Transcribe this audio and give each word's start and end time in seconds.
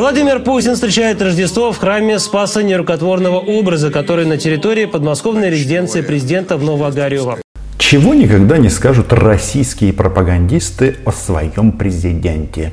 Владимир 0.00 0.40
Путин 0.40 0.76
встречает 0.76 1.20
Рождество 1.20 1.72
в 1.72 1.78
храме 1.78 2.18
Спаса 2.18 2.62
Нерукотворного 2.62 3.36
образа, 3.36 3.90
который 3.90 4.24
на 4.24 4.38
территории 4.38 4.86
подмосковной 4.86 5.50
резиденции 5.50 6.00
президента 6.00 6.56
в 6.56 6.64
Новоогарево. 6.64 7.36
Чего 7.76 8.14
никогда 8.14 8.56
не 8.56 8.70
скажут 8.70 9.12
российские 9.12 9.92
пропагандисты 9.92 10.96
о 11.04 11.12
своем 11.12 11.72
президенте? 11.72 12.72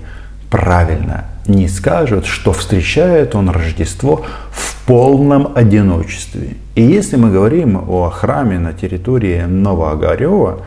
Правильно, 0.49 1.25
не 1.47 1.67
скажут, 1.67 2.25
что 2.25 2.53
встречает 2.53 3.35
он 3.35 3.49
Рождество 3.49 4.25
в 4.49 4.85
полном 4.85 5.51
одиночестве. 5.53 6.55
И 6.75 6.81
если 6.81 7.17
мы 7.17 7.29
говорим 7.29 7.89
о 7.89 8.09
храме 8.09 8.57
на 8.57 8.71
территории 8.71 9.41
Новоогарева, 9.41 10.61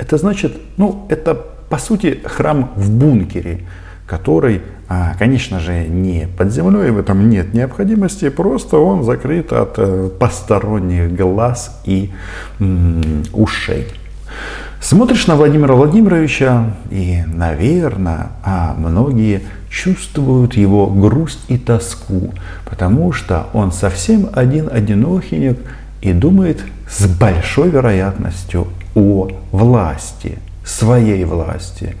это 0.00 0.16
значит, 0.18 0.54
ну, 0.76 1.06
это 1.08 1.36
по 1.36 1.78
сути 1.78 2.18
храм 2.24 2.72
в 2.74 2.90
бункере, 2.90 3.60
который, 4.10 4.62
а, 4.88 5.14
конечно 5.16 5.60
же, 5.60 5.86
не 5.86 6.26
под 6.36 6.52
землей, 6.52 6.90
в 6.90 6.98
этом 6.98 7.30
нет 7.30 7.54
необходимости, 7.54 8.28
просто 8.28 8.76
он 8.76 9.04
закрыт 9.04 9.52
от 9.52 9.74
э, 9.76 10.10
посторонних 10.18 11.14
глаз 11.14 11.80
и 11.84 12.10
ушей. 13.32 13.86
Смотришь 14.80 15.28
на 15.28 15.36
Владимира 15.36 15.74
Владимировича, 15.74 16.74
и, 16.90 17.22
наверное, 17.26 18.30
а 18.42 18.74
многие 18.76 19.42
чувствуют 19.70 20.54
его 20.54 20.88
грусть 20.88 21.44
и 21.46 21.56
тоску, 21.56 22.34
потому 22.68 23.12
что 23.12 23.46
он 23.52 23.70
совсем 23.70 24.28
один 24.32 24.68
одинохинек 24.72 25.58
и 26.02 26.12
думает 26.12 26.64
с 26.88 27.06
большой 27.06 27.70
вероятностью 27.70 28.66
о 28.96 29.28
власти, 29.52 30.38
своей 30.70 31.24
власти. 31.24 31.96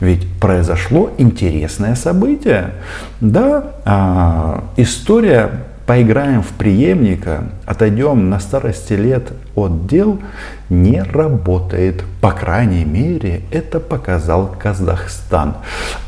Ведь 0.00 0.26
произошло 0.40 1.10
интересное 1.18 1.94
событие. 1.94 2.74
Да, 3.20 3.72
а, 3.84 4.64
история 4.76 5.50
поиграем 5.86 6.42
в 6.42 6.48
преемника, 6.48 7.44
отойдем 7.66 8.30
на 8.30 8.40
старости 8.40 8.92
лет 8.94 9.32
от 9.54 9.86
дел, 9.86 10.18
не 10.70 11.02
работает. 11.02 12.04
По 12.20 12.30
крайней 12.32 12.84
мере, 12.84 13.42
это 13.50 13.78
показал 13.80 14.54
Казахстан. 14.58 15.56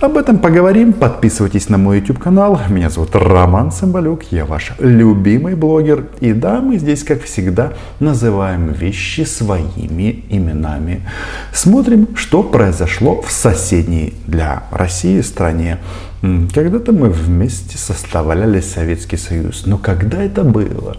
Об 0.00 0.16
этом 0.16 0.38
поговорим. 0.38 0.92
Подписывайтесь 0.92 1.68
на 1.68 1.76
мой 1.76 1.98
YouTube 1.98 2.18
канал. 2.18 2.58
Меня 2.68 2.88
зовут 2.88 3.14
Роман 3.14 3.72
Самбалюк. 3.72 4.24
Я 4.30 4.46
ваш 4.46 4.72
любимый 4.78 5.54
блогер. 5.54 6.06
И 6.20 6.32
да, 6.32 6.60
мы 6.60 6.78
здесь, 6.78 7.04
как 7.04 7.22
всегда, 7.22 7.72
называем 8.00 8.72
вещи 8.72 9.22
своими 9.22 10.24
именами. 10.30 11.02
Смотрим, 11.52 12.16
что 12.16 12.42
произошло 12.42 13.20
в 13.20 13.30
соседней 13.30 14.14
для 14.26 14.62
России 14.70 15.20
стране. 15.20 15.78
Когда-то 16.54 16.92
мы 16.92 17.10
вместе 17.10 17.76
составляли 17.76 18.60
Советский 18.60 19.18
Союз. 19.18 19.66
Но 19.66 19.78
когда 19.78 20.22
это 20.22 20.42
было? 20.42 20.96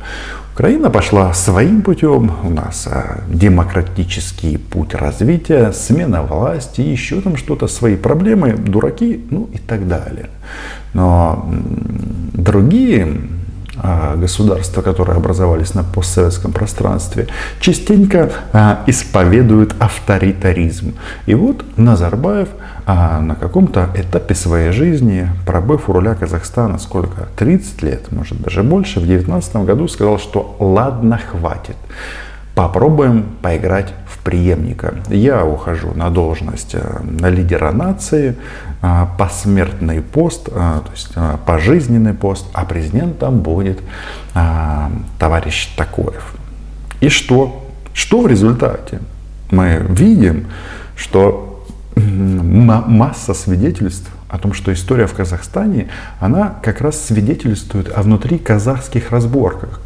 Украина 0.54 0.90
пошла 0.90 1.34
своим 1.34 1.82
путем, 1.82 2.32
у 2.44 2.50
нас 2.50 2.88
а, 2.88 3.24
демократический 3.28 4.58
путь 4.58 4.94
развития, 4.94 5.74
смена 5.74 6.22
власти, 6.22 6.80
еще 6.82 7.20
там 7.22 7.38
что-то, 7.38 7.68
свои 7.68 7.98
проблемы, 7.98 8.54
дураки, 8.54 9.26
ну 9.32 9.50
и 9.54 9.58
так 9.58 9.88
далее. 9.88 10.30
Но 10.94 11.46
другие 12.34 13.06
государства, 14.16 14.82
которые 14.82 15.18
образовались 15.18 15.74
на 15.74 15.84
постсоветском 15.84 16.52
пространстве, 16.52 17.28
частенько 17.60 18.32
а, 18.54 18.84
исповедуют 18.88 19.76
авторитаризм. 19.80 20.96
И 21.26 21.36
вот 21.36 21.66
Назарбаев 21.78 22.50
а, 22.86 23.20
на 23.20 23.36
каком-то 23.36 23.90
этапе 23.96 24.36
своей 24.36 24.72
жизни, 24.72 25.30
пробыв 25.46 25.90
у 25.90 25.94
руля 25.94 26.16
Казахстана 26.16 26.78
сколько? 26.78 27.28
30 27.38 27.82
лет, 27.82 28.12
может 28.12 28.42
даже 28.42 28.64
больше, 28.64 29.00
в 29.00 29.08
19 29.08 29.56
году 29.58 29.88
сказал, 29.88 30.20
что 30.20 30.56
ладно, 30.60 31.20
хватит. 31.32 31.76
Попробуем 32.56 33.36
поиграть 33.42 33.94
в 34.08 34.24
преемника. 34.24 34.96
Я 35.10 35.44
ухожу 35.44 35.92
на 35.94 36.10
должность 36.10 36.74
на 37.02 37.30
лидера 37.30 37.74
нации, 37.74 38.38
а, 38.82 39.10
посмертный 39.18 40.02
пост, 40.02 40.48
а, 40.54 40.80
то 40.80 40.92
есть 40.92 41.14
пожизненный 41.46 42.14
пост, 42.14 42.48
а 42.54 42.64
президентом 42.64 43.40
будет 43.40 43.80
товарищ 45.20 45.68
Такоев. 45.76 46.34
И 47.02 47.10
что? 47.10 47.68
Что 47.94 48.22
в 48.22 48.28
результате? 48.28 49.00
Мы 49.52 49.86
видим, 49.90 50.48
что 50.96 51.66
масса 51.96 53.34
свидетельств 53.34 54.10
о 54.30 54.38
том, 54.38 54.54
что 54.54 54.72
история 54.74 55.08
в 55.08 55.14
Казахстане, 55.14 55.90
она 56.20 56.56
как 56.62 56.82
раз 56.82 57.02
свидетельствует 57.02 57.96
о 57.96 58.02
внутри 58.02 58.38
казахских 58.38 59.12
разборках, 59.12 59.82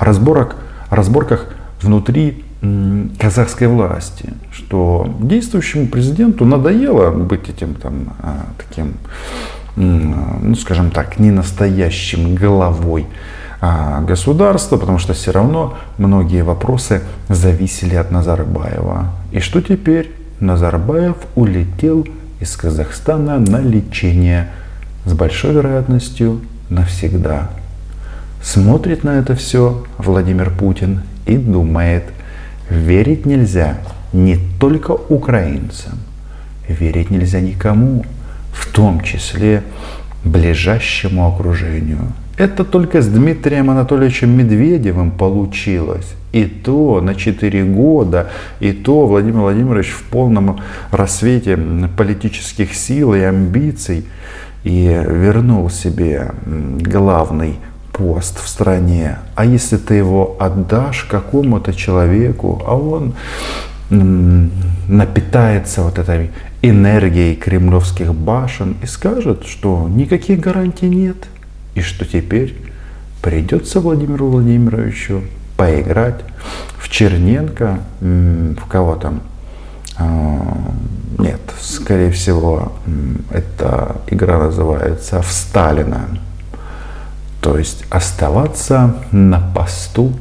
разборок, 0.00 0.56
разборках 0.90 1.46
внутри 1.80 2.44
казахской 3.18 3.68
власти, 3.68 4.30
что 4.50 5.14
действующему 5.20 5.86
президенту 5.86 6.44
надоело 6.44 7.10
быть 7.10 7.48
этим 7.48 7.74
там 7.74 8.14
а, 8.20 8.46
таким, 8.56 8.94
ну 9.76 10.56
скажем 10.56 10.90
так, 10.90 11.20
не 11.20 11.30
настоящим 11.30 12.34
главой 12.34 13.06
а, 13.60 14.00
государства, 14.00 14.76
потому 14.76 14.98
что 14.98 15.14
все 15.14 15.30
равно 15.30 15.76
многие 15.98 16.42
вопросы 16.42 17.02
зависели 17.28 17.94
от 17.94 18.10
Назарбаева. 18.10 19.12
И 19.30 19.40
что 19.40 19.60
теперь? 19.60 20.12
Назарбаев 20.40 21.16
улетел 21.34 22.06
из 22.40 22.56
Казахстана 22.56 23.38
на 23.38 23.60
лечение 23.60 24.50
с 25.04 25.12
большой 25.12 25.52
вероятностью 25.52 26.40
навсегда. 26.70 27.50
Смотрит 28.42 29.02
на 29.02 29.18
это 29.18 29.34
все 29.34 29.84
Владимир 29.98 30.50
Путин 30.50 31.02
и 31.28 31.36
думает– 31.36 32.04
Верить 32.70 33.24
нельзя 33.24 33.78
не 34.12 34.38
только 34.60 34.90
украинцам, 34.90 35.98
верить 36.68 37.10
нельзя 37.10 37.40
никому, 37.40 38.04
в 38.52 38.70
том 38.72 39.00
числе 39.00 39.62
ближайшему 40.22 41.26
окружению. 41.26 42.12
Это 42.36 42.64
только 42.64 43.00
с 43.00 43.08
Дмитрием 43.08 43.70
Анатольевичем 43.70 44.30
Медведевым 44.30 45.10
получилось. 45.10 46.14
И 46.32 46.44
то 46.44 47.00
на 47.00 47.14
4 47.14 47.64
года, 47.64 48.30
и 48.60 48.72
то 48.72 49.06
Владимир 49.06 49.40
Владимирович 49.40 49.88
в 49.88 50.02
полном 50.04 50.60
рассвете 50.90 51.58
политических 51.96 52.74
сил 52.74 53.14
и 53.14 53.20
амбиций 53.20 54.04
и 54.62 55.04
вернул 55.08 55.70
себе 55.70 56.32
главный 56.44 57.56
пост 57.98 58.40
в 58.42 58.48
стране, 58.48 59.18
а 59.34 59.44
если 59.44 59.76
ты 59.76 59.94
его 59.94 60.36
отдашь 60.38 61.04
какому-то 61.04 61.74
человеку, 61.74 62.62
а 62.66 62.76
он 62.76 63.14
напитается 63.90 65.82
вот 65.82 65.98
этой 65.98 66.30
энергией 66.62 67.34
кремлевских 67.34 68.14
башен 68.14 68.76
и 68.82 68.86
скажет, 68.86 69.44
что 69.46 69.88
никаких 69.88 70.40
гарантий 70.40 70.88
нет, 70.88 71.16
и 71.74 71.80
что 71.80 72.04
теперь 72.04 72.54
придется 73.22 73.80
Владимиру 73.80 74.28
Владимировичу 74.28 75.22
поиграть 75.56 76.20
в 76.78 76.88
Черненко, 76.88 77.80
в 78.00 78.66
кого 78.68 78.94
там, 78.96 79.22
а, 79.96 80.40
нет, 81.18 81.40
скорее 81.60 82.12
всего, 82.12 82.72
эта 83.30 83.96
игра 84.06 84.38
называется 84.38 85.20
в 85.22 85.32
Сталина. 85.32 86.08
То 87.48 87.56
есть 87.56 87.86
оставаться 87.88 88.94
на 89.10 89.40
посту 89.40 90.12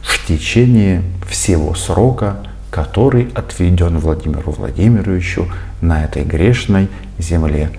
в 0.00 0.24
течение 0.28 1.02
всего 1.28 1.74
срока, 1.74 2.36
который 2.70 3.32
отведен 3.34 3.98
Владимиру 3.98 4.52
Владимировичу 4.52 5.48
на 5.80 6.04
этой 6.04 6.22
грешной 6.22 6.88
земле. 7.18 7.70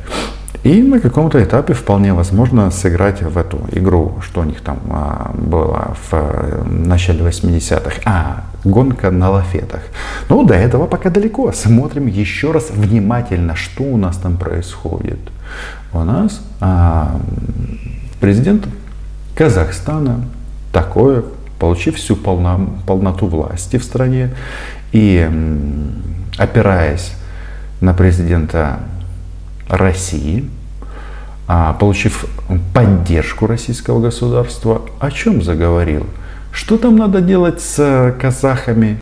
И 0.65 0.83
на 0.83 0.99
каком-то 0.99 1.41
этапе 1.41 1.71
вполне 1.71 2.13
возможно 2.13 2.69
сыграть 2.71 3.21
в 3.21 3.37
эту 3.37 3.61
игру, 3.71 4.17
что 4.19 4.41
у 4.41 4.43
них 4.43 4.59
там 4.59 4.79
а, 4.89 5.31
было 5.33 5.95
в 6.09 6.13
э, 6.15 6.63
начале 6.65 7.21
80-х. 7.21 8.01
А, 8.03 8.43
гонка 8.65 9.11
на 9.11 9.29
лафетах. 9.29 9.79
Ну, 10.27 10.43
до 10.43 10.55
этого 10.55 10.87
пока 10.87 11.09
далеко. 11.09 11.53
Смотрим 11.53 12.07
еще 12.07 12.51
раз 12.51 12.69
внимательно, 12.69 13.55
что 13.55 13.83
у 13.83 13.95
нас 13.95 14.17
там 14.17 14.35
происходит. 14.35 15.19
У 15.93 16.03
нас 16.03 16.41
а, 16.59 17.17
президент 18.19 18.67
Казахстана, 19.39 20.25
такое, 20.73 21.23
получив 21.59 21.95
всю 21.95 22.17
полно, 22.17 22.77
полноту 22.85 23.25
власти 23.27 23.77
в 23.77 23.85
стране 23.85 24.35
и 24.91 25.29
опираясь 26.37 27.13
на 27.79 27.93
президента 27.93 28.81
России, 29.69 30.49
а, 31.47 31.71
получив 31.71 32.25
поддержку 32.73 33.47
российского 33.47 34.01
государства, 34.01 34.81
о 34.99 35.09
чем 35.09 35.41
заговорил? 35.41 36.05
Что 36.51 36.77
там 36.77 36.97
надо 36.97 37.21
делать 37.21 37.61
с 37.61 38.13
казахами? 38.19 38.99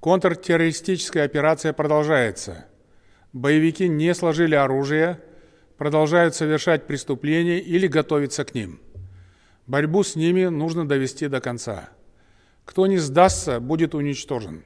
Контртеррористическая 0.00 1.24
операция 1.24 1.72
продолжается. 1.72 2.66
Боевики 3.32 3.88
не 3.88 4.14
сложили 4.14 4.54
оружие, 4.54 5.18
продолжают 5.78 6.34
совершать 6.34 6.86
преступления 6.86 7.58
или 7.58 7.86
готовиться 7.86 8.44
к 8.44 8.54
ним. 8.54 8.80
Борьбу 9.66 10.04
с 10.04 10.14
ними 10.14 10.44
нужно 10.44 10.86
довести 10.86 11.26
до 11.26 11.40
конца. 11.40 11.88
Кто 12.64 12.86
не 12.86 12.98
сдастся, 12.98 13.58
будет 13.58 13.96
уничтожен. 13.96 14.62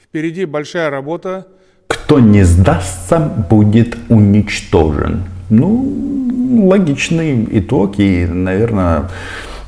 Впереди 0.00 0.44
большая 0.44 0.88
работа. 0.88 1.48
Кто 1.88 2.20
не 2.20 2.44
сдастся, 2.44 3.18
будет 3.18 3.96
уничтожен. 4.08 5.24
Ну, 5.48 6.68
логичный 6.68 7.44
итог 7.58 7.98
и, 7.98 8.24
наверное, 8.24 9.10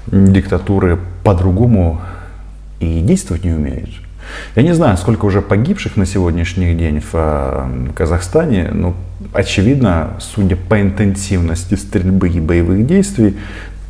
диктатуры 0.07 0.97
по-другому 1.25 2.01
и 2.79 3.01
действовать 3.01 3.43
не 3.43 3.51
умеют. 3.51 3.91
Я 4.55 4.63
не 4.63 4.75
знаю, 4.75 4.97
сколько 4.97 5.25
уже 5.25 5.43
погибших 5.43 5.97
на 5.97 6.07
сегодняшний 6.07 6.75
день 6.75 7.01
в 7.01 7.11
э, 7.15 7.89
Казахстане, 7.97 8.71
но 8.73 8.95
очевидно, 9.35 10.17
судя 10.21 10.55
по 10.55 10.81
интенсивности 10.81 11.75
стрельбы 11.75 12.29
и 12.29 12.41
боевых 12.41 12.87
действий, 12.87 13.37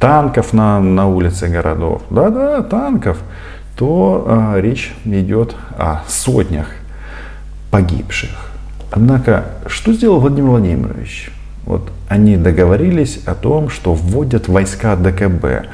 танков 0.02 0.52
на, 0.52 0.80
на 0.80 1.06
улице 1.06 1.46
городов, 1.46 2.02
да-да, 2.10 2.60
танков, 2.62 3.18
то 3.76 4.26
э, 4.26 4.60
речь 4.60 4.92
идет 5.04 5.54
о 5.78 6.02
сотнях 6.08 6.66
погибших. 7.70 8.30
Однако, 8.90 9.44
что 9.68 9.92
сделал 9.92 10.18
Владимир 10.18 10.50
Владимирович? 10.50 11.30
Вот 11.64 11.92
они 12.08 12.36
договорились 12.36 13.20
о 13.26 13.36
том, 13.36 13.70
что 13.70 13.94
вводят 13.94 14.48
войска 14.48 14.96
ДКБ. 14.96 15.68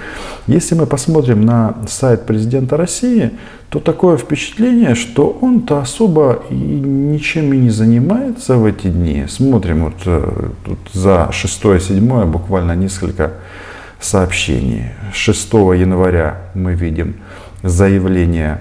Если 0.47 0.75
мы 0.75 0.85
посмотрим 0.85 1.47
на 1.47 1.77
сайт 1.89 2.27
президента 2.27 2.77
России, 2.77 3.31
то 3.71 3.81
такое 3.81 4.19
впечатление, 4.19 4.95
что 4.95 5.39
он-то 5.41 5.79
особо 5.79 6.43
и 6.51 6.55
ничем 6.55 7.55
и 7.55 7.57
не 7.57 7.71
занимается 7.71 8.59
в 8.59 8.67
эти 8.67 8.89
дни. 8.89 9.25
Смотрим 9.27 9.85
вот 9.85 9.95
э, 10.05 10.51
тут 10.67 10.79
за 10.93 11.31
6-7 11.33 12.27
буквально 12.27 12.77
несколько 12.77 13.33
сообщений. 14.01 14.91
6 15.13 15.53
января 15.53 16.39
мы 16.55 16.75
видим 16.75 17.17
заявление 17.63 18.61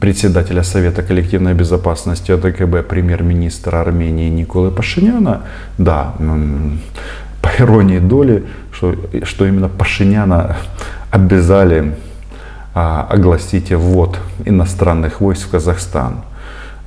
председателя 0.00 0.62
Совета 0.62 1.02
коллективной 1.02 1.54
безопасности 1.54 2.30
АДКБ, 2.30 2.86
премьер-министра 2.88 3.80
Армении 3.80 4.28
Николы 4.28 4.70
Пашиняна, 4.70 5.42
да, 5.78 6.14
по 7.42 7.62
иронии 7.62 7.98
доли, 7.98 8.44
что, 8.72 8.94
что 9.24 9.46
именно 9.46 9.68
Пашиняна 9.68 10.56
обязали 11.10 11.96
а, 12.72 13.06
огласить 13.10 13.72
ввод 13.72 14.18
иностранных 14.44 15.20
войск 15.20 15.48
в 15.48 15.50
Казахстан. 15.50 16.22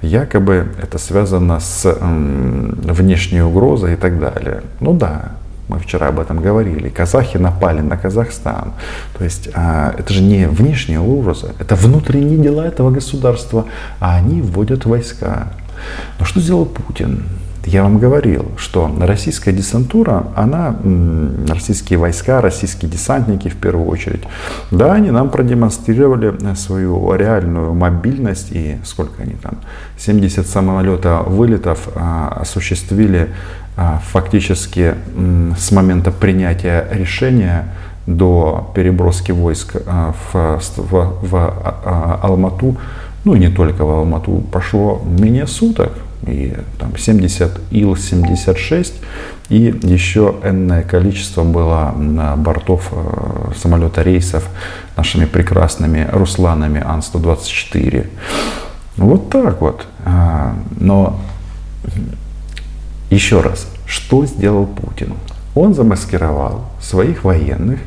Якобы 0.02 0.68
это 0.82 0.98
связано 0.98 1.60
с 1.60 1.86
м, 1.86 2.78
внешней 2.82 3.42
угрозой 3.42 3.94
и 3.94 3.96
так 3.96 4.20
далее. 4.20 4.62
Ну 4.80 4.94
да, 4.94 5.32
мы 5.68 5.80
вчера 5.80 6.08
об 6.08 6.20
этом 6.20 6.42
говорили. 6.42 6.90
Казахи 6.90 7.38
напали 7.38 7.82
на 7.82 7.98
Казахстан. 7.98 8.74
То 9.18 9.24
есть 9.24 9.50
а, 9.54 9.94
это 9.98 10.14
же 10.14 10.22
не 10.22 10.48
внешняя 10.48 11.00
угроза, 11.00 11.54
это 11.60 11.76
внутренние 11.76 12.38
дела 12.38 12.66
этого 12.66 12.92
государства, 12.92 13.66
а 14.00 14.16
они 14.16 14.42
вводят 14.42 14.86
войска. 14.86 15.50
Но 16.20 16.26
что 16.26 16.40
сделал 16.40 16.66
Путин? 16.66 17.24
Я 17.68 17.84
вам 17.84 17.98
говорил, 17.98 18.46
что 18.56 18.90
российская 18.98 19.52
десантура, 19.52 20.28
она, 20.38 20.74
российские 21.50 22.00
войска, 22.00 22.40
российские 22.40 22.90
десантники 22.90 23.50
в 23.50 23.58
первую 23.58 23.90
очередь, 23.90 24.24
да, 24.72 24.94
они 24.94 25.12
нам 25.12 25.30
продемонстрировали 25.30 26.34
свою 26.56 27.14
реальную 27.14 27.74
мобильность 27.74 28.48
и 28.52 28.78
сколько 28.86 29.22
они 29.22 29.34
там, 29.34 29.56
70 29.98 30.48
самолета 30.48 31.24
вылетов 31.26 31.90
а, 31.96 32.38
осуществили 32.40 33.32
фактически 34.12 34.96
с 35.58 35.72
момента 35.72 36.12
принятия 36.12 36.88
решения 36.92 37.68
до 38.08 38.72
переброски 38.74 39.32
войск 39.34 39.76
а, 39.86 40.14
в, 40.32 40.60
в, 40.78 41.18
в 41.22 41.36
а, 41.36 42.20
Алмату, 42.24 42.78
ну 43.26 43.36
и 43.36 43.40
не 43.40 43.50
только 43.50 43.86
в 43.86 43.90
Алмату, 43.90 44.44
прошло 44.52 45.02
менее 45.06 45.46
суток. 45.46 45.92
И 46.26 46.58
там 46.80 46.98
70 46.98 47.60
Ил-76 47.70 48.94
и 49.50 49.76
еще 49.84 50.36
энное 50.44 50.82
количество 50.82 51.44
было 51.44 51.94
на 51.96 52.36
бортов 52.36 52.92
самолета 53.56 54.02
рейсов 54.02 54.50
нашими 54.98 55.26
прекрасными 55.26 56.08
Русланами 56.12 56.82
Ан-124. 56.84 58.08
Вот 58.98 59.30
так 59.30 59.62
вот. 59.62 59.86
Но 60.80 61.20
еще 63.10 63.42
раз, 63.42 63.68
что 63.86 64.26
сделал 64.26 64.66
Путин? 64.66 65.14
Он 65.56 65.74
замаскировал 65.74 66.66
своих 66.82 67.24
военных 67.24 67.80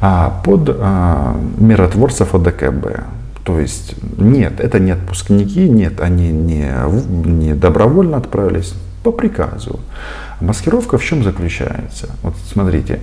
а, 0.00 0.40
под 0.44 0.68
а, 0.68 1.36
миротворцев 1.58 2.34
ОДКБ. 2.34 3.04
То 3.44 3.60
есть 3.60 3.94
нет, 4.18 4.58
это 4.58 4.78
не 4.78 4.92
отпускники, 4.92 5.68
нет, 5.68 6.00
они 6.00 6.30
не, 6.30 6.66
не 7.28 7.54
добровольно 7.54 8.16
отправились 8.16 8.74
по 9.04 9.12
приказу. 9.12 9.80
Маскировка 10.40 10.96
в 10.96 11.04
чем 11.04 11.22
заключается? 11.22 12.08
Вот 12.22 12.34
смотрите, 12.52 13.00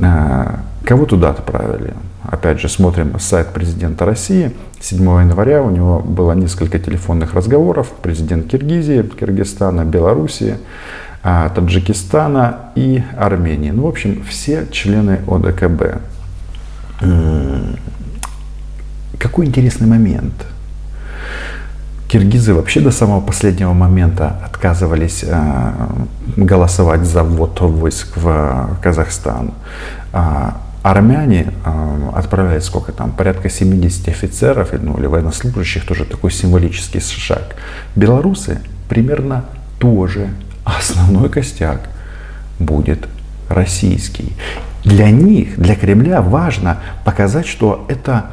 а, 0.00 0.60
кого 0.84 1.06
туда 1.06 1.30
отправили? 1.30 1.94
Опять 2.24 2.60
же, 2.60 2.68
смотрим 2.68 3.18
сайт 3.20 3.52
президента 3.52 4.04
России. 4.04 4.50
7 4.80 5.00
января 5.20 5.62
у 5.62 5.70
него 5.70 6.00
было 6.00 6.32
несколько 6.32 6.80
телефонных 6.80 7.34
разговоров. 7.34 7.92
Президент 8.02 8.50
Киргизии, 8.50 9.02
Киргизстана, 9.02 9.84
Белоруссии, 9.84 10.56
а, 11.22 11.48
Таджикистана 11.50 12.72
и 12.74 13.04
Армении. 13.16 13.70
Ну, 13.70 13.82
в 13.82 13.86
общем, 13.86 14.24
все 14.28 14.66
члены 14.72 15.20
ОДКБ. 15.28 16.00
Какой 19.18 19.46
интересный 19.46 19.86
момент. 19.86 20.34
Киргизы 22.08 22.54
вообще 22.54 22.80
до 22.80 22.90
самого 22.90 23.20
последнего 23.20 23.72
момента 23.72 24.36
отказывались 24.44 25.24
э, 25.26 25.72
голосовать 26.36 27.04
за 27.04 27.24
ввод 27.24 27.60
войск 27.60 28.16
в 28.16 28.78
Казахстан. 28.80 29.52
А 30.12 30.60
армяне 30.82 31.52
э, 31.64 32.10
отправляют 32.14 32.64
сколько 32.64 32.92
там, 32.92 33.10
порядка 33.10 33.50
70 33.50 34.08
офицеров 34.08 34.70
ну, 34.80 34.96
или 34.98 35.06
военнослужащих, 35.06 35.84
тоже 35.84 36.04
такой 36.04 36.30
символический 36.30 37.00
шаг. 37.00 37.56
Белорусы 37.96 38.60
примерно 38.88 39.44
тоже. 39.78 40.28
основной 40.64 41.28
костяк 41.28 41.88
будет 42.58 43.08
российский. 43.48 44.32
Для 44.84 45.10
них, 45.10 45.58
для 45.58 45.74
Кремля 45.74 46.22
важно 46.22 46.78
показать, 47.04 47.46
что 47.46 47.84
это 47.88 48.26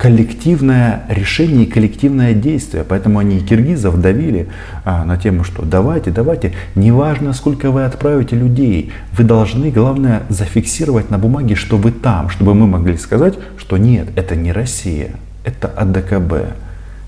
коллективное 0.00 1.02
решение 1.08 1.64
и 1.64 1.70
коллективное 1.70 2.32
действие. 2.32 2.84
Поэтому 2.84 3.18
они 3.18 3.38
и 3.38 3.40
киргизов 3.40 4.00
давили 4.00 4.48
а, 4.84 5.04
на 5.04 5.16
тему, 5.16 5.44
что 5.44 5.62
давайте, 5.62 6.10
давайте, 6.10 6.54
неважно, 6.74 7.32
сколько 7.32 7.70
вы 7.70 7.84
отправите 7.84 8.36
людей, 8.36 8.92
вы 9.16 9.24
должны, 9.24 9.70
главное, 9.70 10.22
зафиксировать 10.28 11.10
на 11.10 11.18
бумаге, 11.18 11.54
что 11.54 11.76
вы 11.76 11.92
там, 11.92 12.30
чтобы 12.30 12.54
мы 12.54 12.66
могли 12.66 12.96
сказать, 12.96 13.34
что 13.58 13.76
нет, 13.76 14.08
это 14.16 14.36
не 14.36 14.52
Россия, 14.52 15.10
это 15.44 15.68
АДКБ. 15.68 16.54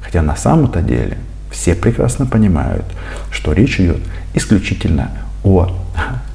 Хотя 0.02 0.23
на 0.23 0.37
самом-то 0.37 0.83
деле 0.83 1.16
все 1.50 1.75
прекрасно 1.75 2.26
понимают, 2.26 2.85
что 3.31 3.52
речь 3.52 3.81
идет 3.81 3.99
исключительно 4.35 5.11
о 5.45 5.71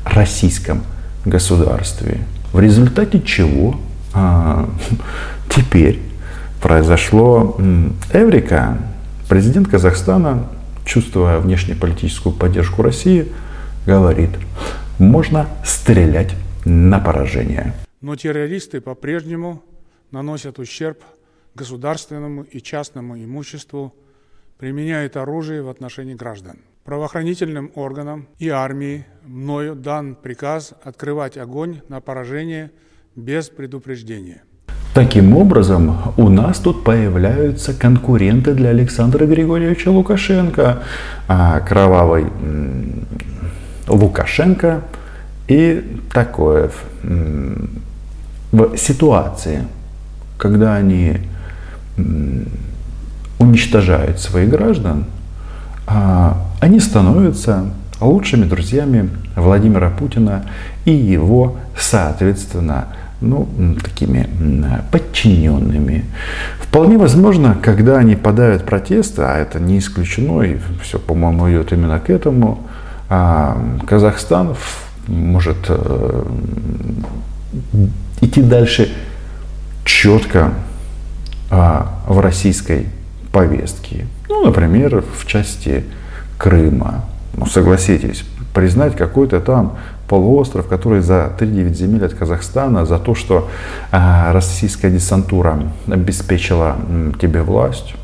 российском 0.05 0.83
государстве. 1.25 2.19
В 2.53 2.59
результате 2.59 3.21
чего 3.21 3.79
а, 4.13 4.69
теперь 5.49 6.01
произошло 6.61 7.57
Эврика. 8.11 8.77
Президент 9.29 9.67
Казахстана, 9.67 10.49
чувствуя 10.85 11.39
внешнеполитическую 11.39 12.33
поддержку 12.33 12.81
России, 12.81 13.31
говорит, 13.85 14.31
можно 14.99 15.47
стрелять 15.65 16.33
на 16.65 16.99
поражение. 16.99 17.73
Но 18.01 18.15
террористы 18.15 18.81
по-прежнему 18.81 19.63
наносят 20.11 20.59
ущерб 20.59 21.01
государственному 21.55 22.43
и 22.43 22.61
частному 22.61 23.17
имуществу, 23.17 23.93
применяют 24.57 25.17
оружие 25.17 25.61
в 25.61 25.69
отношении 25.69 26.13
граждан. 26.13 26.59
Правоохранительным 26.83 27.71
органам 27.75 28.27
и 28.39 28.49
армии 28.49 29.05
мною 29.25 29.75
дан 29.75 30.15
приказ 30.15 30.73
открывать 30.83 31.37
огонь 31.37 31.81
на 31.89 31.99
поражение 31.99 32.71
без 33.15 33.49
предупреждения. 33.49 34.43
Таким 34.97 35.37
образом, 35.37 35.95
у 36.17 36.27
нас 36.27 36.57
тут 36.57 36.83
появляются 36.83 37.71
конкуренты 37.71 38.55
для 38.55 38.69
Александра 38.69 39.27
Григорьевича 39.27 39.89
Лукашенко. 39.91 40.79
А, 41.27 41.59
кровавый 41.59 42.25
Лукашенко 43.87 44.81
и 45.47 45.99
Такоев. 46.11 46.73
В 48.51 48.75
ситуации, 48.75 49.67
когда 50.39 50.73
они 50.73 51.17
уничтожают 53.37 54.19
своих 54.19 54.49
граждан, 54.49 55.05
а, 55.85 56.43
они 56.59 56.79
становятся 56.79 57.65
лучшими 58.01 58.45
друзьями 58.45 59.11
Владимира 59.35 59.91
Путина 59.91 60.45
и 60.85 60.91
его, 60.91 61.57
соответственно, 61.77 62.87
ну, 63.21 63.47
такими 63.83 64.29
подчиненными. 64.91 66.05
Вполне 66.59 66.97
возможно, 66.97 67.57
когда 67.61 67.97
они 67.97 68.15
подают 68.15 68.63
протесты, 68.63 69.21
а 69.23 69.37
это 69.37 69.59
не 69.59 69.79
исключено, 69.79 70.41
и 70.41 70.57
все, 70.81 70.99
по-моему, 70.99 71.49
идет 71.49 71.73
именно 71.73 71.99
к 71.99 72.09
этому, 72.09 72.67
а 73.09 73.57
Казахстан 73.87 74.55
может 75.07 75.57
э, 75.69 76.23
идти 78.21 78.41
дальше 78.41 78.89
четко 79.85 80.53
а, 81.49 82.01
в 82.07 82.19
российской 82.19 82.87
повестке. 83.31 84.05
Ну, 84.27 84.45
например, 84.45 85.03
в 85.15 85.25
части 85.25 85.85
Крыма. 86.37 87.05
Ну, 87.35 87.45
согласитесь, 87.45 88.23
признать 88.53 88.95
какой-то 88.95 89.39
там 89.39 89.77
полуостров, 90.07 90.67
который 90.67 91.01
за 91.01 91.35
3-9 91.39 91.73
земель 91.73 92.05
от 92.05 92.13
Казахстана, 92.13 92.85
за 92.85 92.99
то, 92.99 93.15
что 93.15 93.49
э, 93.91 94.31
российская 94.31 94.89
десантура 94.89 95.71
обеспечила 95.87 96.77
э, 96.77 97.11
тебе 97.19 97.41
власть, 97.43 97.95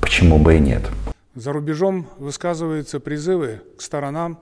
почему 0.00 0.38
бы 0.38 0.56
и 0.56 0.60
нет. 0.60 0.82
За 1.34 1.52
рубежом 1.52 2.06
высказываются 2.18 3.00
призывы 3.00 3.62
к 3.78 3.80
сторонам 3.80 4.38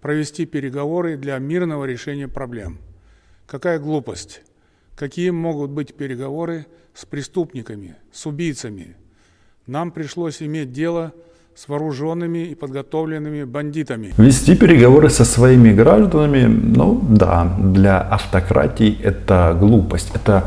провести 0.00 0.46
переговоры 0.46 1.16
для 1.16 1.38
мирного 1.38 1.84
решения 1.84 2.28
проблем. 2.28 2.78
Какая 3.46 3.78
глупость! 3.78 4.42
Какие 4.96 5.30
могут 5.30 5.70
быть 5.70 5.94
переговоры 5.94 6.66
с 6.94 7.06
преступниками, 7.06 7.96
с 8.12 8.26
убийцами? 8.26 8.96
Нам 9.66 9.92
пришлось 9.92 10.42
иметь 10.42 10.72
дело 10.72 11.12
с 11.12 11.14
с 11.54 11.68
вооруженными 11.68 12.38
и 12.46 12.54
подготовленными 12.54 13.44
бандитами. 13.44 14.14
Вести 14.16 14.56
переговоры 14.56 15.10
со 15.10 15.24
своими 15.24 15.72
гражданами, 15.72 16.46
ну 16.46 17.00
да, 17.02 17.56
для 17.58 18.00
автократий 18.00 18.98
это 19.02 19.56
глупость, 19.58 20.10
это 20.14 20.44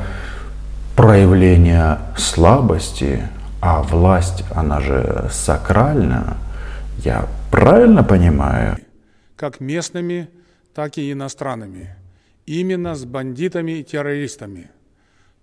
проявление 0.96 2.00
слабости, 2.18 3.28
а 3.62 3.82
власть, 3.82 4.44
она 4.56 4.82
же 4.82 5.30
сакральна. 5.32 6.38
Я 6.98 7.28
правильно 7.52 8.04
понимаю? 8.04 8.78
Как 9.36 9.60
местными, 9.60 10.30
так 10.74 10.98
и 10.98 11.12
иностранными. 11.12 11.96
Именно 12.46 12.96
с 12.96 13.06
бандитами 13.06 13.74
и 13.74 13.84
террористами. 13.84 14.70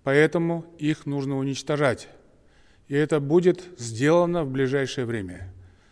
Поэтому 0.03 0.65
их 0.77 1.05
нужно 1.05 1.37
уничтожать. 1.37 2.07
И 2.91 2.93
это 2.93 3.21
будет 3.21 3.61
сделано 3.77 4.43
в 4.43 4.49
ближайшее 4.49 5.05
время. 5.05 5.47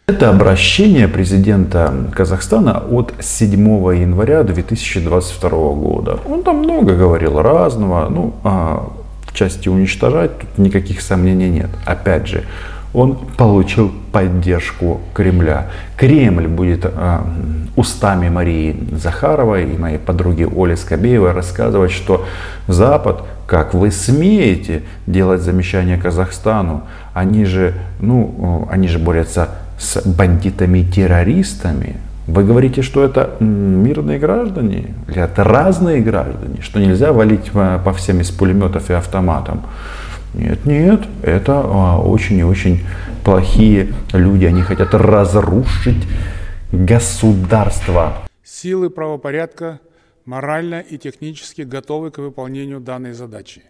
Это 0.08 0.30
обращение 0.30 1.08
президента 1.08 1.94
Казахстана 2.14 2.78
от 2.78 3.14
7 3.22 3.58
января 3.96 4.44
2022 4.44 5.50
года. 5.76 6.20
Он 6.28 6.44
там 6.44 6.58
много 6.58 6.98
говорил 6.98 7.42
разного. 7.42 8.10
Ну, 8.10 8.36
а 8.44 8.92
в 9.26 9.34
части 9.34 9.70
уничтожать 9.70 10.40
тут 10.40 10.58
никаких 10.58 11.00
сомнений 11.00 11.48
нет. 11.48 11.70
Опять 11.86 12.28
же, 12.28 12.44
он 12.94 13.16
получил 13.38 13.92
поддержку 14.12 15.02
Кремля. 15.14 15.68
Кремль 15.96 16.48
будет 16.48 16.86
э, 16.86 17.20
устами 17.76 18.30
Марии 18.30 18.76
Захаровой 18.92 19.72
и 19.72 19.78
моей 19.78 20.00
подруги 20.00 20.44
Оли 20.44 20.76
Скобеевой 20.76 21.32
рассказывать, 21.32 21.92
что 21.92 22.26
Запад, 22.68 23.24
как 23.46 23.74
вы 23.74 23.92
смеете 23.92 24.84
делать 25.06 25.42
замечания 25.42 25.98
Казахстану, 25.98 26.84
они 27.14 27.46
же, 27.46 27.74
ну, 28.00 28.68
они 28.72 28.88
же 28.88 28.98
борются 28.98 29.50
с 29.78 30.02
бандитами-террористами, 30.06 31.98
вы 32.30 32.44
говорите, 32.44 32.84
что 32.84 33.04
это 33.04 33.32
мирные 33.40 34.20
граждане, 34.20 34.94
или 35.08 35.20
это 35.20 35.44
разные 35.44 36.00
граждане, 36.00 36.62
что 36.62 36.80
нельзя 36.80 37.12
валить 37.12 37.52
по 37.52 37.92
всем 37.94 38.22
из 38.22 38.30
пулеметов 38.30 38.92
и 38.92 38.94
автоматом. 38.94 39.64
Нет, 40.34 40.66
нет, 40.66 41.08
это 41.24 41.62
а, 41.66 42.00
очень 42.00 42.38
и 42.38 42.44
очень 42.44 42.86
плохие 43.24 43.94
люди, 44.14 44.46
они 44.46 44.62
хотят 44.62 44.94
разрушить 44.94 46.08
государство. 46.72 48.28
Силы 48.44 48.90
правопорядка 48.90 49.80
морально 50.26 50.82
и 50.82 50.98
технически 50.98 51.64
готовы 51.64 52.12
к 52.12 52.20
выполнению 52.20 52.80
данной 52.80 53.14
задачи. 53.14 53.64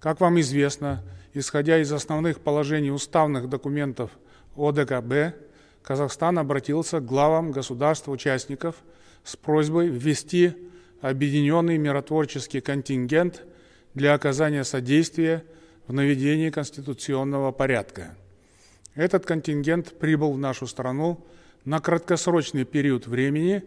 Как 0.00 0.20
вам 0.20 0.40
известно, 0.40 1.02
исходя 1.34 1.78
из 1.78 1.92
основных 1.92 2.40
положений 2.40 2.92
уставных 2.92 3.48
документов 3.48 4.10
ОДКБ, 4.56 5.36
Казахстан 5.82 6.38
обратился 6.38 7.00
к 7.00 7.04
главам 7.04 7.52
государств-участников 7.52 8.76
с 9.22 9.36
просьбой 9.36 9.88
ввести 9.88 10.54
объединенный 11.00 11.76
миротворческий 11.76 12.60
контингент 12.60 13.42
для 13.94 14.14
оказания 14.14 14.64
содействия 14.64 15.44
в 15.88 15.92
наведении 15.92 16.50
конституционного 16.50 17.52
порядка. 17.52 18.14
Этот 18.94 19.26
контингент 19.26 19.98
прибыл 19.98 20.32
в 20.32 20.38
нашу 20.38 20.66
страну 20.66 21.24
на 21.64 21.80
краткосрочный 21.80 22.64
период 22.64 23.06
времени 23.06 23.62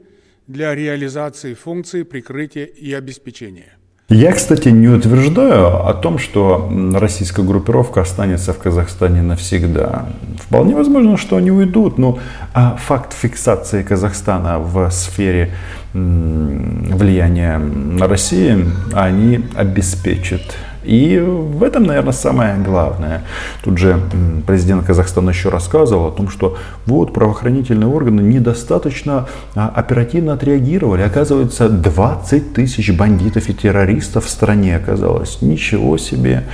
для 0.48 0.74
реализации 0.74 1.54
функций 1.54 2.04
прикрытия 2.04 2.66
и 2.66 2.92
обеспечения. 2.94 3.80
Я, 4.12 4.32
кстати, 4.32 4.70
не 4.70 4.88
утверждаю 4.88 5.86
о 5.88 5.94
том, 5.94 6.18
что 6.18 6.68
российская 6.96 7.44
группировка 7.44 8.02
останется 8.02 8.54
в 8.54 8.58
Казахстане 8.58 9.22
навсегда. 9.22 10.10
Вполне 10.40 10.74
возможно, 10.74 11.16
что 11.16 11.36
они 11.36 11.52
уйдут, 11.52 12.00
но 12.00 12.18
а 12.56 12.76
факт 12.76 13.14
фиксации 13.14 13.84
Казахстана 13.84 14.58
в 14.58 14.90
сфере 14.90 15.52
влияния 15.94 17.60
на 17.60 18.08
Россию 18.08 18.72
они 18.94 19.46
обеспечат 19.56 20.58
и 20.84 21.20
в 21.20 21.64
этом, 21.64 21.84
наверное, 21.84 22.14
самое 22.14 22.58
главное. 22.58 23.24
Тут 23.64 23.78
же 23.78 24.00
президент 24.48 24.86
Казахстана 24.86 25.30
еще 25.30 25.50
рассказывал 25.50 26.08
о 26.08 26.12
том, 26.12 26.30
что 26.30 26.58
вот 26.86 27.14
правоохранительные 27.14 27.88
органы 27.88 28.22
недостаточно 28.22 29.28
а, 29.56 29.72
оперативно 29.76 30.34
отреагировали. 30.34 31.02
Оказывается, 31.02 31.68
20 31.68 32.54
тысяч 32.54 32.92
бандитов 32.96 33.50
и 33.50 33.54
террористов 33.54 34.26
в 34.26 34.30
стране 34.30 34.78
оказалось. 34.78 35.42
Ничего 35.42 35.98
себе. 35.98 36.46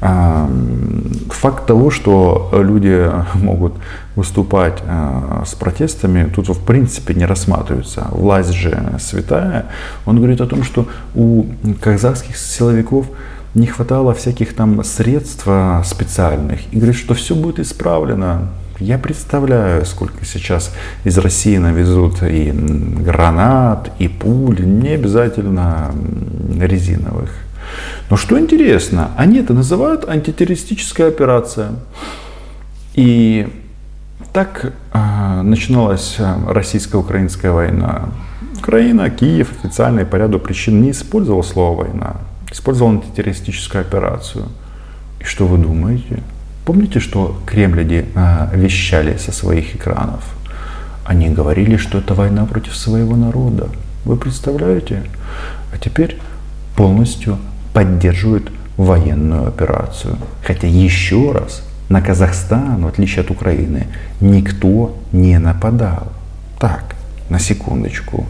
А, 0.00 0.48
факт 1.30 1.66
того, 1.66 1.90
что 1.90 2.50
люди 2.52 3.10
могут 3.34 3.74
выступать 4.14 4.82
а, 4.86 5.42
с 5.44 5.54
протестами, 5.54 6.30
тут 6.34 6.48
в 6.48 6.64
принципе 6.64 7.14
не 7.14 7.24
рассматривается. 7.24 8.06
Власть 8.10 8.52
же 8.52 8.96
святая. 9.00 9.66
Он 10.06 10.16
говорит 10.16 10.40
о 10.40 10.46
том, 10.46 10.62
что 10.62 10.86
у 11.14 11.46
казахских 11.80 12.36
силовиков 12.36 13.06
не 13.54 13.66
хватало 13.66 14.14
всяких 14.14 14.54
там 14.54 14.82
средств 14.84 15.44
а, 15.46 15.82
специальных. 15.84 16.60
И 16.72 16.76
говорит, 16.76 16.96
что 16.96 17.14
все 17.14 17.34
будет 17.34 17.58
исправлено. 17.58 18.48
Я 18.78 18.98
представляю, 18.98 19.84
сколько 19.84 20.24
сейчас 20.24 20.74
из 21.04 21.18
России 21.18 21.56
навезут 21.58 22.22
и 22.22 22.50
гранат, 22.50 23.92
и 23.98 24.08
пуль, 24.08 24.60
не 24.64 24.88
обязательно 24.88 25.94
резиновых. 26.58 27.30
Но 28.10 28.16
что 28.16 28.38
интересно, 28.40 29.10
они 29.16 29.38
это 29.38 29.54
называют 29.54 30.08
антитеррористическая 30.08 31.08
операция. 31.08 31.72
И 32.94 33.48
так 34.32 34.72
э, 34.92 35.42
начиналась 35.42 36.16
российско-украинская 36.48 37.52
война. 37.52 38.08
Украина, 38.58 39.10
Киев 39.10 39.50
официально 39.58 40.04
по 40.04 40.16
ряду 40.16 40.38
причин 40.38 40.82
не 40.82 40.90
использовал 40.90 41.44
слово 41.44 41.84
война 41.84 42.16
использовал 42.52 42.92
антитеррористическую 42.92 43.80
операцию. 43.80 44.46
И 45.20 45.24
что 45.24 45.46
вы 45.46 45.58
думаете? 45.58 46.22
Помните, 46.64 47.00
что 47.00 47.40
кремляди 47.46 48.06
а, 48.14 48.50
вещали 48.54 49.16
со 49.16 49.32
своих 49.32 49.74
экранов? 49.74 50.22
Они 51.04 51.28
говорили, 51.28 51.76
что 51.76 51.98
это 51.98 52.14
война 52.14 52.44
против 52.46 52.76
своего 52.76 53.16
народа. 53.16 53.68
Вы 54.04 54.16
представляете? 54.16 55.02
А 55.72 55.78
теперь 55.78 56.18
полностью 56.76 57.38
поддерживают 57.72 58.52
военную 58.76 59.48
операцию. 59.48 60.16
Хотя 60.44 60.68
еще 60.68 61.32
раз, 61.32 61.62
на 61.88 62.00
Казахстан, 62.00 62.84
в 62.84 62.86
отличие 62.86 63.22
от 63.22 63.30
Украины, 63.30 63.86
никто 64.20 64.96
не 65.12 65.38
нападал. 65.38 66.12
Так, 66.58 66.91
на 67.32 67.40
секундочку. 67.40 68.26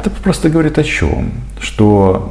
Это 0.00 0.10
просто 0.10 0.48
говорит 0.48 0.78
о 0.78 0.84
чем? 0.84 1.32
Что 1.60 2.26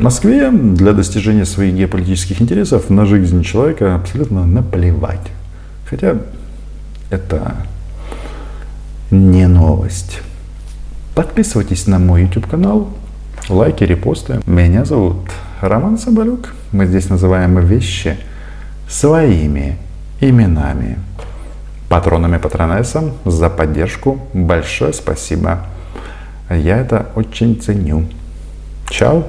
Москве 0.00 0.50
для 0.50 0.92
достижения 0.92 1.46
своих 1.46 1.74
геополитических 1.74 2.42
интересов 2.42 2.90
на 2.90 3.06
жизнь 3.06 3.42
человека 3.42 3.94
абсолютно 3.94 4.46
наплевать. 4.46 5.26
Хотя 5.88 6.16
это 7.10 7.56
не 9.10 9.46
новость. 9.48 10.20
Подписывайтесь 11.14 11.86
на 11.86 11.98
мой 11.98 12.22
YouTube 12.22 12.46
канал, 12.46 12.90
лайки, 13.48 13.84
репосты. 13.84 14.40
Меня 14.46 14.84
зовут 14.84 15.30
Роман 15.60 15.98
Соболюк. 15.98 16.52
Мы 16.72 16.86
здесь 16.86 17.08
называем 17.08 17.58
вещи 17.60 18.18
своими 18.88 19.78
именами. 20.20 20.98
Патронам 21.90 22.36
и 22.36 22.38
патронессам 22.38 23.14
за 23.24 23.50
поддержку. 23.50 24.20
Большое 24.32 24.92
спасибо. 24.92 25.66
Я 26.48 26.78
это 26.78 27.08
очень 27.16 27.60
ценю. 27.60 28.04
Чао. 28.88 29.24